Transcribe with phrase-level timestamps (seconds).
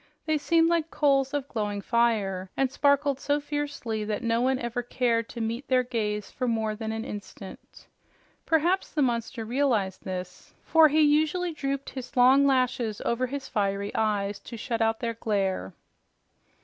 [0.25, 4.81] They seemed like coals of glowing fire and sparkled so fiercely that no one ever
[4.81, 7.85] cared to meet their gaze for more than an instant.
[8.43, 13.93] Perhaps the monster realized this, for he usually drooped his long lashes over his fiery
[13.93, 15.71] eyes to shut out their glare.